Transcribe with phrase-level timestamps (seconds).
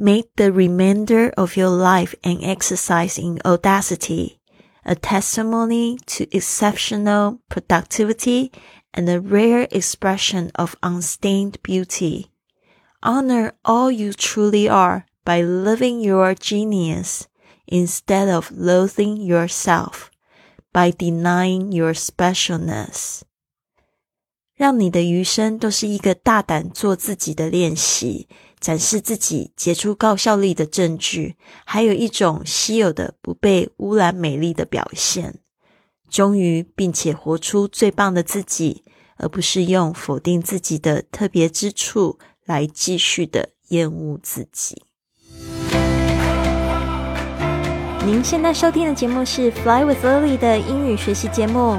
[0.00, 4.38] Make the remainder of your life an exercise in audacity,
[4.84, 8.52] a testimony to exceptional productivity
[8.94, 12.30] and a rare expression of unstained beauty.
[13.02, 17.26] Honor all you truly are by living your genius
[17.66, 20.12] instead of loathing yourself
[20.72, 23.24] by denying your specialness.
[24.54, 28.28] 让你的余生都是一个大胆做自己的练习，
[28.60, 35.40] 展示自己杰出高效力的证据，还有一种稀有的不被污染美丽的表现。
[36.10, 38.82] 忠于并且活出最棒的自己，
[39.18, 44.82] 而不是用否定自己的特别之处来继续的厌恶自己。
[48.06, 51.78] 您现在收听的节目是《Fly with Lily》的英语学习节目，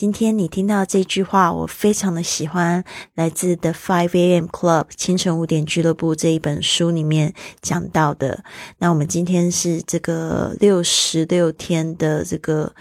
[0.00, 2.82] 今天你听到这句话，我非常的喜欢，
[3.16, 4.46] 来自《The Five A.M.
[4.46, 8.42] Club》清晨五点俱乐部这一本书里面讲到的。
[8.78, 12.72] 那我们今天是这个六十六天的这个，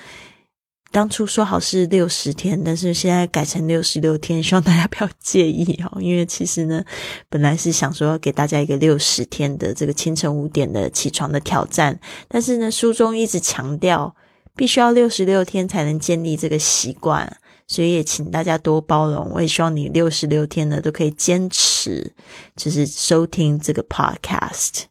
[0.94, 6.00] 当初说好是六十天，但是现在改成六十六天，希望大家不要介意哦。
[6.00, 6.82] 因为其实呢，
[7.28, 14.16] 本来是想说给大家一个六十天的这个清晨五点的起床的挑战，但是呢，书中一直强调。
[14.60, 19.32] 必须要六十六天才能建立这个习惯，所以也请大家多包容。
[19.32, 22.12] 我也希望你六十六天呢都可以坚持，
[22.58, 24.82] 就是收听这个 podcast。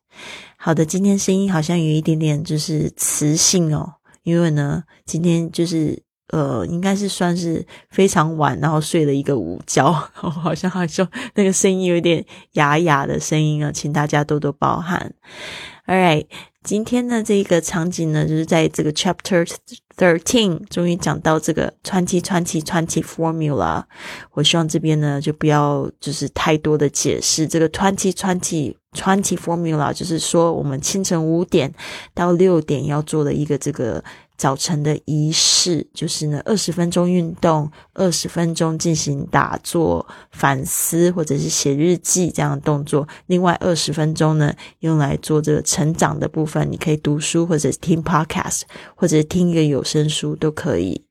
[0.57, 15.13] 好的，今天声音好像有一点点就是磁性哦，因为呢，今天就是呃，应该是算是非常晚，然后睡了一个午觉， 好像好像那个声音有点哑哑的声音啊，请大家多多包涵。
[15.87, 16.25] All right。
[16.69, 19.51] 今天呢，这个场景呢，就是在这个 Chapter
[19.97, 23.85] Thirteen，终于讲到这个 Twenty Twenty Twenty Formula。
[24.33, 27.49] 我希望这边呢，就不要就是太多的解释。
[27.49, 28.13] 这个 Twenty
[28.93, 31.75] Twenty Formula，就是说我们清晨五点
[32.15, 34.03] 到六点要做的一个这个。
[34.39, 43.09] 早晨的仪式就是呢，二十分钟运动，二十分钟进行打坐、反思或者是写日记这样的动作。
[43.27, 48.61] 另外二十分钟呢，用来做这个成长的部分，你可以读书或者听 podcast，
[48.95, 51.05] 或者听一个有声书都可以。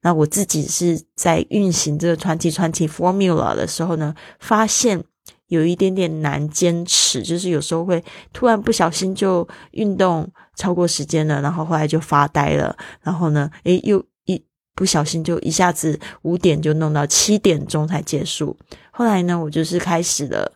[0.00, 5.04] 那我自己是在运行这个传奇传奇 formula 的时候呢，发现。
[5.52, 8.02] 有一点点难坚持，就是有时候会
[8.32, 10.26] 突然不小心就运动
[10.56, 14.42] 超过时间了，然后后来就发呆了，然后呢，诶，又一
[14.74, 18.56] 不小心就一下子五点就弄到七点钟才结束。
[18.90, 20.50] 后来呢，我就是开始了。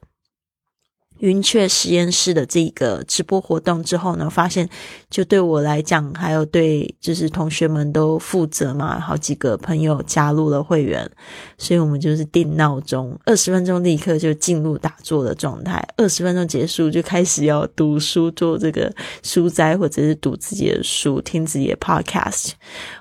[1.18, 4.68] 云雀实验室的这个直播活动之后呢，发现
[5.08, 11.10] 就对我来讲，还有对就是同学们都负责嘛，好几个朋友加入了会员，
[11.56, 22.50] 所以我们就是定闹钟，二十分钟立刻就进入打坐的状态，二十分钟结束就开始要读书，做这个书斋或者是读自己的书，听自己的 podcast，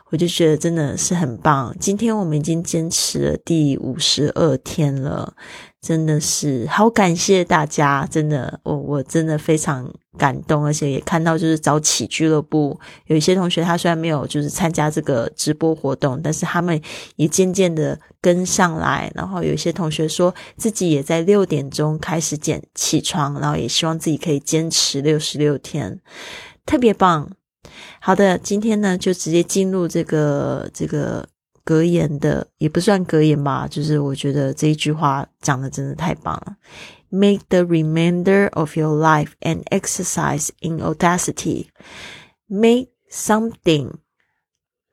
[0.09, 1.75] 我就觉得真的是很棒。
[1.79, 5.33] 今天我们已经坚持了第五十二天了。
[5.85, 9.87] 真的是好感谢大家，真的，我我真的非常
[10.17, 16.81] 感动，而且也看到就是早起俱乐部有一些同学，他虽然没有就是参加这个直播活动，但是他们
[17.17, 25.99] 也渐渐的跟上来，然后有一些同学说自己也在六点钟开始捡起床，然后也希望自己可以坚持六十六天，
[26.65, 27.29] 特别棒。
[28.01, 31.27] 好的，今天呢就直接进入这个这个。
[31.65, 36.55] 格言的也不算格言吧，就是我觉得这一句话讲的真的太棒了。
[37.09, 41.67] Make the remainder of your life an exercise in audacity.
[42.47, 43.95] Make something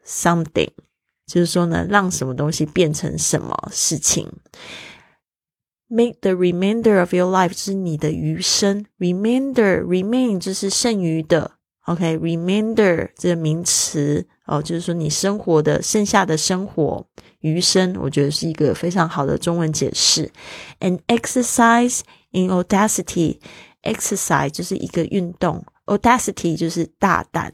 [0.05, 0.71] something，
[1.27, 4.33] 就是说呢，让什么东西变成什么事情。
[5.89, 8.87] Make the remainder of your life 是你的余生。
[8.99, 11.59] Remainder remain 就是剩余的。
[11.85, 17.07] OK，remainder 这个名词哦，就是说你生活的剩下的生活
[17.41, 20.31] 余生，我觉得是一个非常好的中文解释。
[20.81, 22.01] An exercise
[22.33, 27.53] in audacity，exercise 就是一个运动，audacity 就是大胆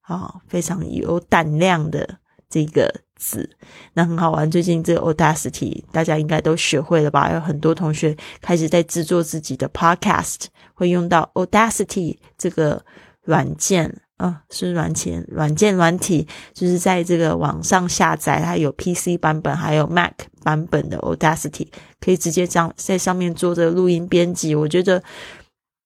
[0.00, 2.18] 啊，非常有胆量的
[2.50, 3.48] 这个字。
[3.92, 7.32] 那很好玩，最近这个 audacity 大家应该都学会了吧？
[7.32, 12.84] 有很多同学开始在制作自己的 podcast，会用到 audacity 这个。
[13.26, 20.12] 软件啊，是软件、软件、软体，就是在这个网上下载，它有 PC 版本，还有 Mac
[20.42, 21.66] 版本的 Audacity，
[22.00, 24.54] 可以直接这样在上面做这个录音编辑。
[24.54, 25.02] 我觉得，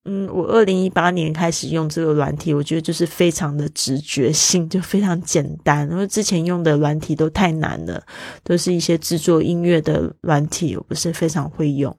[0.05, 5.91] 嗯，我二零一八年开始用这个软体，我觉得就是非常的直觉性，就非常简单。
[5.91, 8.03] 因为之前用的软体都太难了，
[8.45, 11.97] 都是一些制作音乐的软体，我不是非常会用。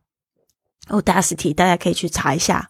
[0.89, 2.69] Audacity，大家可以去查一下。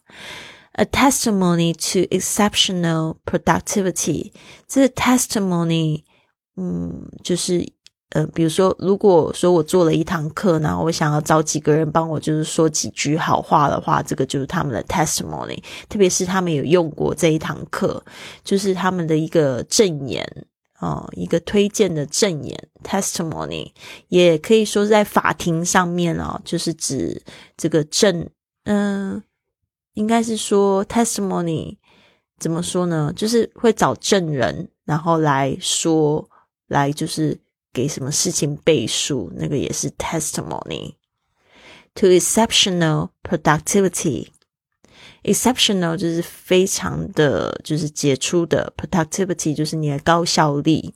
[0.80, 4.32] A testimony to exceptional productivity，
[4.66, 6.04] 这 testimony，
[6.56, 7.70] 嗯，就是
[8.12, 15.62] 呃，比如说，如果说我做了一堂课，然后我想要找几个人帮我，就是说几句好话的话，这个就是他们的 testimony。
[15.90, 18.02] 特别是他们有用过这一堂课，
[18.46, 20.26] 就是他们的一个证言
[20.80, 23.74] 哦，一个推荐的证言 testimony，
[24.08, 27.22] 也可以说在法庭上面哦，就是指
[27.58, 28.30] 这个证，
[28.64, 29.22] 嗯。
[29.94, 31.78] 应该是说 testimony
[32.38, 33.12] 怎么说呢？
[33.16, 36.30] 就是会找证人，然后来说，
[36.68, 37.38] 来就是
[37.74, 40.96] 给什么事情背书，那个也是 testimony。
[41.96, 50.94] To exceptional productivity，exceptional 就是非常的就是杰出的，productivity 就是你的高效率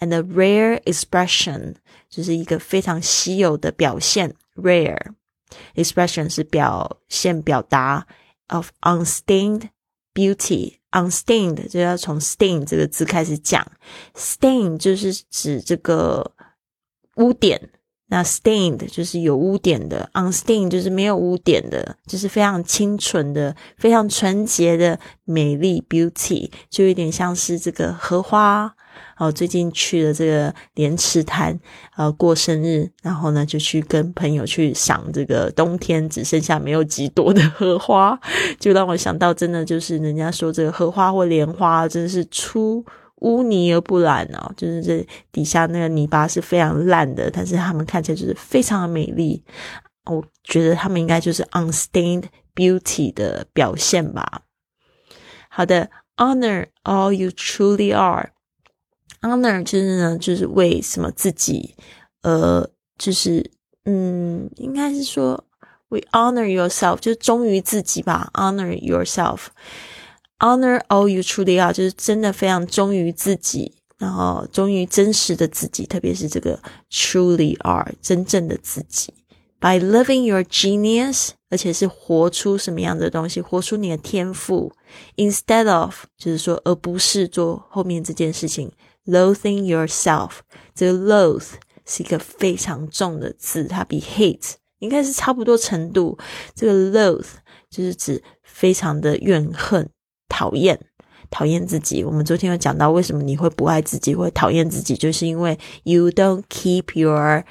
[0.00, 1.76] ，and a rare expression
[2.10, 5.14] 就是一个非常稀有的表现，rare
[5.74, 8.06] expression 是表现表达。
[8.52, 9.70] Of unstained
[10.14, 13.66] beauty, unstained 就要从 stain 这个字开始讲
[14.14, 16.32] ，stain 就是指这个
[17.16, 17.70] 污点，
[18.06, 28.76] 那 stained 就是有污点的，unstained 就是没有污点的，就是非常清纯的、非常纯洁的美丽 beauty，就有点像是这个荷花。
[29.18, 31.58] 哦，最近去了这个莲池潭，
[31.96, 38.18] 呃，过生日，然后呢，就去跟朋友去赏这个冬天只剩下没有几朵的荷花，
[38.58, 42.84] 就让我想到，真的就是人家说这个荷花或莲花，真的是出
[43.16, 49.44] 污泥而不染哦，就是这底下那个泥巴是非常烂的，但是它们看起来就是非常的美丽。
[50.06, 52.24] 我觉得他们应该就是 unstained
[52.56, 54.42] beauty 的表现吧。
[55.48, 58.31] 好的，honor all you truly are。
[59.22, 61.74] Honor 就是呢，就是为什么自己，
[62.22, 63.50] 呃，就是
[63.84, 65.44] 嗯，应该是说
[65.88, 68.30] ，we honor yourself，就是忠于自己吧。
[68.34, 76.58] Honor yourself，honor all you truly are，就是真的非常忠于自己，然后忠于真实的自己，特别是这个
[76.90, 79.14] truly are，真正的自己。
[79.60, 84.72] By living your genius，而且是活出什么样的东西，活出你的天赋。
[85.16, 88.72] Instead of，就是说，而不是做后面这件事情。
[89.04, 90.30] Loathing yourself，
[90.74, 91.54] 这个 loathe
[91.84, 96.16] 是一个非常重的字，它比 hate 应该是差不多程度。
[96.54, 97.26] 这个 loathe
[97.68, 99.88] 就是指非常的怨恨、
[100.28, 100.78] 讨厌、
[101.30, 102.04] 讨厌自己。
[102.04, 107.44] 我们昨天有讲到，为什么你会不爱自己，会讨厌自己，就是因为 you don't keep your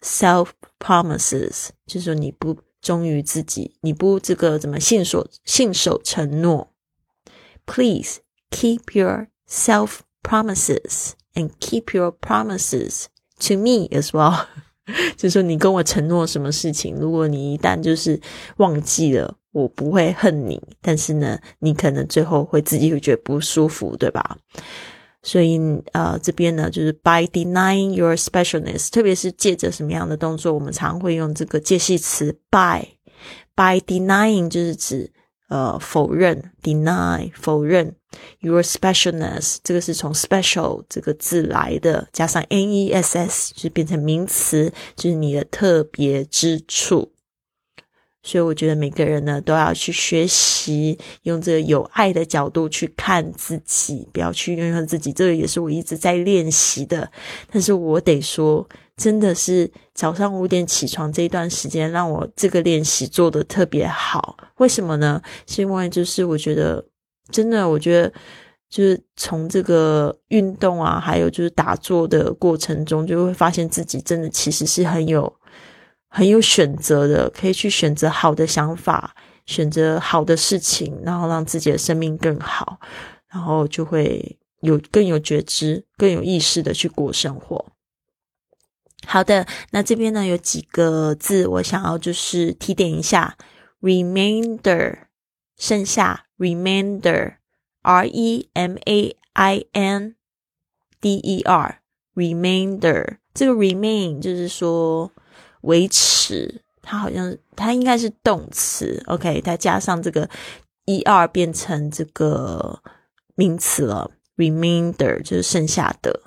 [0.00, 0.48] self
[0.78, 6.72] promises，就是说你不忠于自己，你不这个怎么信守信守承诺。
[7.66, 8.20] Please
[8.50, 9.98] keep your self
[10.28, 13.06] Promises and keep your promises
[13.46, 14.46] to me as well，
[15.16, 18.20] 就说你跟我承诺什么事情，如果你一旦就是
[18.56, 24.36] 忘记了，我不会恨你，但是呢，你可能最后会自己会觉得不舒服，对吧？
[25.22, 25.60] 所以
[25.92, 35.12] 呃，这边呢就是 by denying your specialness，特别是借着什么样的动作，我们常会用这个介系词 by，by denying 就是指。
[35.48, 37.94] 呃，否认，deny，否认
[38.40, 47.12] ，your specialness，这个是从 special 这个字来的，加上 n e s s 就变成名词，就是你的特别之处。
[48.24, 55.12] 所以我觉得每个人呢都要去学习，用这个有爱的角度去看自己，不要去怨恨自己。
[55.12, 57.08] 这个也是我一直在练习的。
[57.52, 64.36] 但是我得说，真的是早上五点起床这一段时间，让我这个练习做的特别好。
[64.56, 65.20] 为什么呢？
[65.46, 66.84] 是因为就是我觉得，
[67.30, 68.12] 真的，我觉得
[68.68, 75.32] 就是从这个运动啊，还有就是打坐的过程中，就会发现自己真的其实是很有。
[76.08, 82.78] 很有选择的，可以去选择好的想法，选择好的事情，然后让自己的生命更好，
[83.28, 87.62] 然后就会有更有觉知、更有意识的去过生活。
[89.06, 93.36] 好的，那这边呢有几个字我想要就是提点一下
[93.80, 95.06] ，remainder，
[95.56, 100.16] 剩下，remainder，r e m a i n
[101.00, 105.12] d e r，remainder，这个 remain 就是说。
[105.62, 110.30] 维持，它好像它应该是动词，OK，它加上这个
[110.84, 112.80] er 变成这个
[113.34, 116.20] 名词了，remainder 就是剩下的。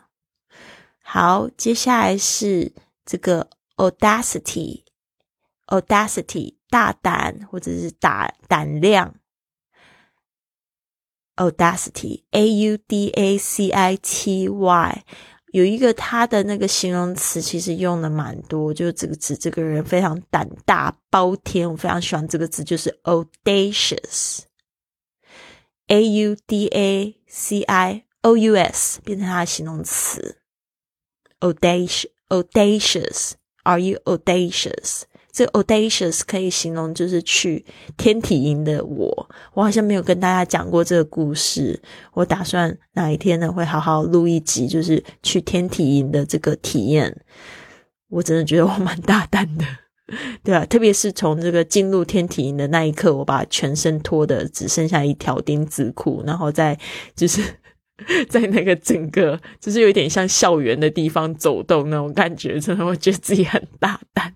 [1.12, 2.72] 好，接下来是
[3.04, 9.16] 这个 audacity，audacity 大胆或者是大胆量
[11.38, 15.04] ，audacity，a u d a c i t y。
[15.52, 24.44] 有一个他的那个形容词，其实用的蛮多，就是这个字，这个人非常胆大包天，我非常喜欢这个字，就是 audacious，a
[26.08, 30.36] u d a c i o u s 变成他的形容词。
[31.40, 35.04] ，audacious，audacious，are you audacious？
[35.32, 37.64] 这 audacious 可以形容就是去
[37.96, 41.80] 天体营的我，我好像没有跟大家讲过这个故事。
[42.14, 47.22] 我打算哪一天呢会好好录一集，就是去天体营的这个体验。
[48.10, 49.64] 我真的觉得我蛮大胆的，
[50.44, 56.78] 对啊，特别是从这个进入天体营的那一刻，我把全身脱的只剩下一条丁字裤，然后再
[57.16, 57.40] 就是
[58.30, 64.36] 在那个整个就是有一点像校园的地方走动那种感觉，真的我觉得自己很大胆。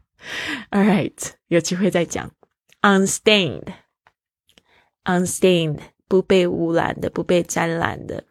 [0.71, 1.13] All right，
[1.47, 2.31] 有机会再讲。
[2.81, 8.23] Unstained，unstained，不被污染的，不被沾染的。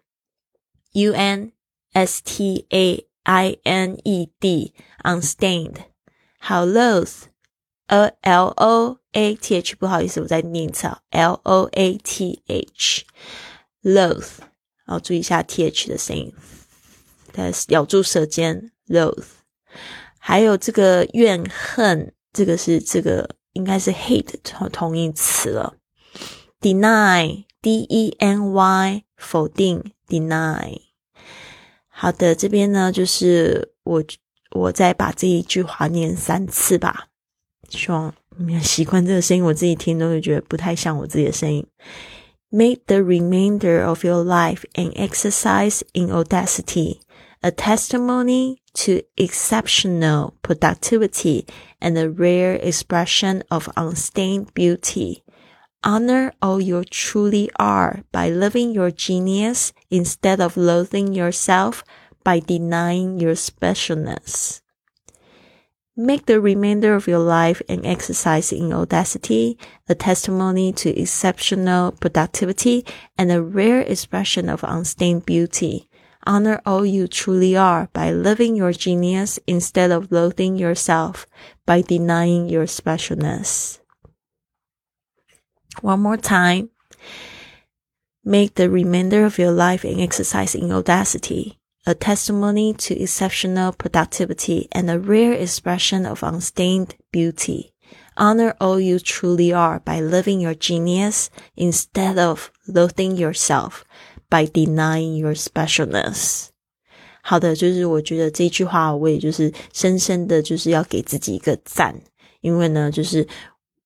[0.93, 1.53] U N
[1.93, 5.77] S T A I N E D，unstained。
[6.39, 14.39] 好，loath，A L O A T H，不好意思，我在念一次，L O A T H，loath。
[14.87, 16.33] 然后注意一下 T H 的声音，
[17.33, 19.25] 它咬住舌尖，loath。
[20.19, 25.75] 还有这个怨恨，这个是这个应该是 hate 同同义词了。
[26.61, 30.81] deny，d e n y，否定，deny。
[31.89, 34.05] 好的，这边呢就是我
[34.53, 37.09] 我再把这一句话念三次吧，
[37.69, 41.67] 希望你们习惯这个声音，我自己听都会觉得不太像我自己的声音。
[42.55, 47.01] Make the remainder of your life an exercise in audacity,
[47.43, 51.47] a testimony to exceptional productivity
[51.81, 55.25] and a rare expression of unstained beauty.
[55.83, 61.83] Honor all you truly are by living your genius instead of loathing yourself
[62.23, 64.62] by denying your specialness.
[66.03, 69.57] Make the remainder of your life an exercise in audacity,
[69.89, 72.85] a testimony to exceptional productivity,
[73.17, 75.89] and a rare expression of unstained beauty.
[76.27, 81.25] Honor all you truly are by living your genius instead of loathing yourself
[81.67, 83.79] by denying your specialness.
[85.83, 86.71] One more time.
[88.25, 94.68] Make the remainder of your life an exercise in audacity, a testimony to exceptional productivity
[94.72, 97.72] and a rare expression of unstained beauty.
[98.16, 103.84] Honor all you truly are by living your genius instead of loathing yourself
[104.30, 106.48] By denying your specialness，
[107.24, 111.96] 好的，就是我觉得这句话，我也就是深深的就是要给自己一个赞，
[112.42, 113.26] 因为呢，就是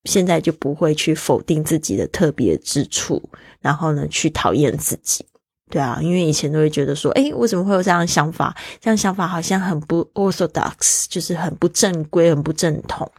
[0.02, 3.22] 现在就不会去否定自己的特别之处，
[3.60, 5.24] 然后呢，去讨厌自己，
[5.69, 8.55] 对啊，因为以前都会觉得说，诶，我怎么会有这样的想法？
[8.79, 13.11] 这样想法好像很不 orthodox，就是很不正规、很不正统，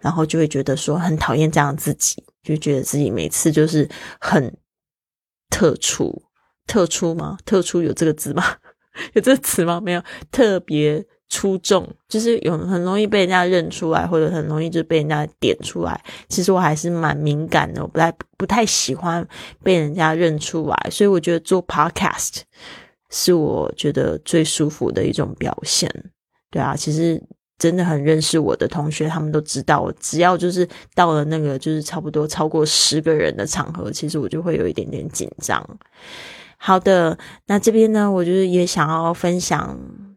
[0.00, 3.88] 然后就会觉得说很讨厌这样自己，就觉得自己每次就是
[4.20, 4.56] 很
[5.50, 6.22] 特殊。
[6.66, 7.36] 特出吗？
[7.44, 8.44] 特出有这个字吗？
[9.14, 9.80] 有这个词吗？
[9.80, 15.98] 没有，特别出众，就是有很容易被人家认出来，或者很容易就被人家点出来。
[16.28, 19.26] 其实我还是蛮敏感的，我不太不太喜欢
[19.62, 22.42] 被人家认出来，所以我觉得做 podcast
[23.08, 25.90] 是我觉得最舒服的一种表现。
[26.50, 27.18] 对啊，其实
[27.56, 35.66] 真的很认识我的同学，他们都知道，只要就是到了那个就是差不多超过十个人的场合，其实我就会有一点点紧张。
[36.58, 39.76] 好的，那这边呢，我就是也想要分享，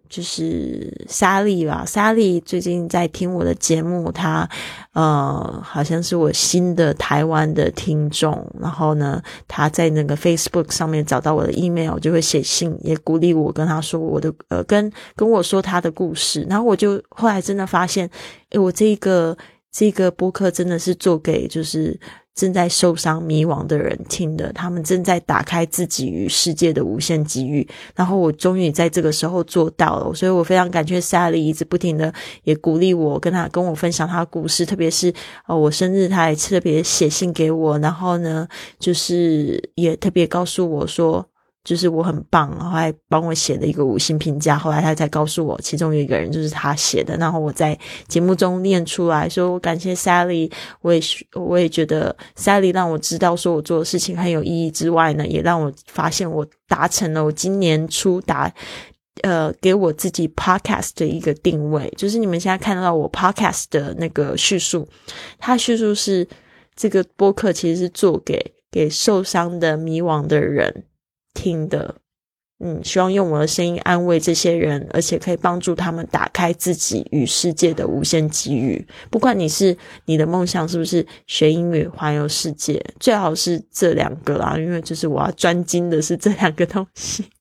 [0.10, 1.84] 就是莎莉吧。
[1.86, 4.48] 莎莉最近在听我的节目，她
[4.94, 8.46] 呃好像是我新的台湾的听众。
[8.60, 16.46] 然后呢，她在那个 Facebook 上面找到我的 email，就会写信，也鼓励我跟她说我的呃跟跟我说她的故事。
[16.50, 18.10] 然后我就后来真的发现，
[18.52, 19.38] 诶，我这个
[19.76, 22.00] 这个播客真的是做给就是。
[22.36, 27.66] 正在受伤、迷惘的人听的，他们正在打开自己与世界的无限机遇。
[27.96, 32.14] 然后我终于在这个时候做到了，所以我非常感谢 Sally 一直不停的
[32.44, 34.66] 也鼓励我，跟他跟我分享他的故事。
[34.66, 35.14] 特别是
[35.48, 38.46] 呃我生日，他还特别写信给我，然后呢，
[38.78, 41.26] 就是也特别告诉我说，
[41.66, 44.56] 就是我很棒，然后还帮我写了一个五星评价。
[44.56, 47.18] 后来他才告诉我，其中有一个人就是他写的。
[47.18, 51.02] 然后我在节目中念出来说，我感谢 Sally，我也
[51.34, 58.54] 我也觉得 Sally 让我知道说我做的事情很有意义之外呢，也让我发现我达成了我今年初达
[59.24, 64.88] 呃给我自己 Podcast 的一个定位，就是你们现在看到我 Podcast 的那个叙述，
[65.40, 66.28] 它叙述是
[66.76, 70.84] 这个播客其实是做给给受伤的迷惘的人。
[71.36, 71.94] 听的，
[72.60, 78.88] 嗯，希望用我的声音安慰这些人，而且可以帮助他们打开自己与世界的无限机遇。
[79.12, 87.26] 不管你是你的梦想是不是学英语环游世界，最好是这两个啦，因为就是我要专精的是这两个东西。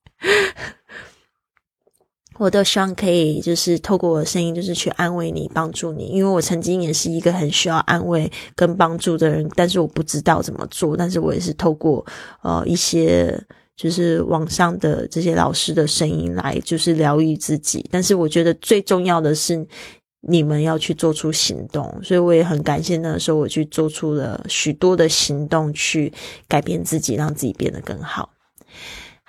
[2.37, 12.05] 我都希望可以就是透过我的声音，就是去安慰你、帮助你，因为我曾经也是一个很需要安慰跟帮助的人，但是我不知道怎么做，但是我也是透过
[12.43, 13.41] 呃一些。
[13.77, 17.85] 就是网上的这些老师的声音来，就是疗愈自己。
[17.91, 19.67] 但是我觉得最重要的是，
[20.21, 22.01] 你们要去做出行动。
[22.03, 26.13] 所以我也很感谢那个时候我去做出了许多的行动，去
[26.47, 28.31] 改变自己，让自己变得更好。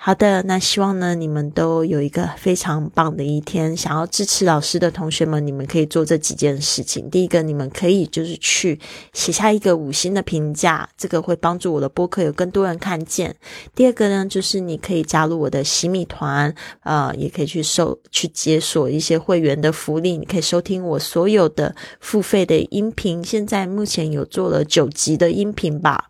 [0.06, 3.76] 好的，那希望呢，你们都有一个非常棒的一天。
[3.76, 7.10] 想要支持老师的同学们，你们可以做这几件事情。
[7.10, 8.78] 第一个，你们可以就是去
[9.14, 13.34] 写下一个五星的评价，这个会帮助我的播客有更多人看见。
[13.74, 20.16] 第二个呢，就是你可以加入我的洗米团，呃，也可以去收去解锁一些会员的福利。
[20.16, 26.04] 你可以收听我所有的付费的音频，现在目前有做了九集的音频吧。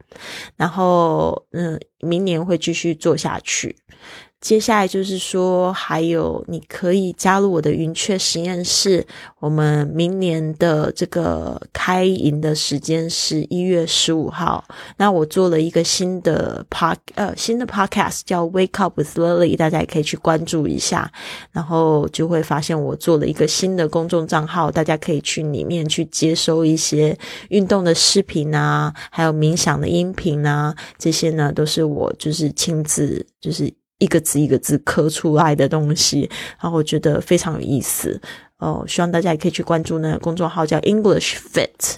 [0.57, 1.81] 然后，嗯。
[2.01, 3.77] 明年会继续做下去。
[4.39, 9.05] 接下来就是说，还有你可以加入我的云雀实验室。
[9.41, 14.63] 我们明年的这个开营的时间是一月十五号。
[14.99, 21.11] 那我做了一个新的 pod 呃新的 podcast 叫 Wake Up with Lily，大家也可以去关注一下。
[21.51, 33.73] 然后就会发现我做了一个新的公众账号，大家可以去里面去接收一些运动的视频啊，还有冥想的音频啊，这些呢都是我就是亲自就是。
[33.99, 36.29] 一个字一个字刻出来的东西，
[36.61, 38.21] 然后我觉得非常有意思
[38.59, 38.85] 哦。
[38.87, 41.97] 希望大家也可以去关注那个公众号叫 English Fit。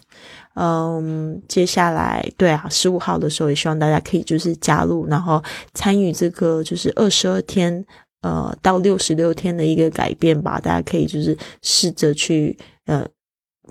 [0.54, 5.42] 嗯，接下来对啊，十五号的时候也希望大家可以就是加入，然后
[5.74, 7.84] 参与这个就是二十二天
[8.22, 10.60] 呃到六十六天的一个改变吧。
[10.60, 13.06] 大家可以就是试着去呃。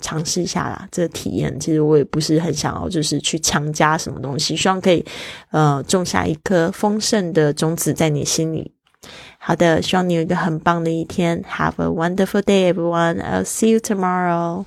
[0.01, 5.05] 尝试一下啦，这个体验其实我也不是很想要，就是去强加什么东西，希望可以
[5.51, 8.73] 呃种下一颗丰盛的种子在你心里。
[9.37, 11.41] 好的，希望你有一个很棒的一天。
[11.43, 13.21] Have a wonderful day, everyone.
[13.21, 14.65] I'll see you tomorrow.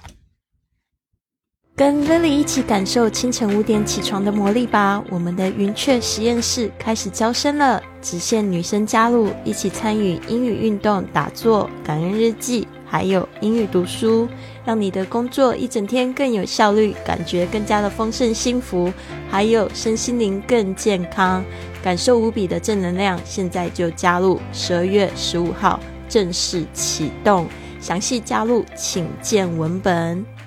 [1.77, 5.03] 跟 Lily 一起感受清晨五点起床的魔力吧！
[5.11, 14.27] 我们的云雀实验室开始招生了，只限女生加入，一起参与英语运动、打坐、感恩日记，还有英语读书，
[14.65, 18.93] 让你的工作一整天更有效率，感觉更加的丰盛幸福，
[19.31, 21.45] 还有身心灵更健康，
[21.85, 23.17] 感受无比的正能量。
[23.25, 27.47] 现在就加入，十二月十五号正式启动，
[27.81, 30.40] 详细加入请见文本。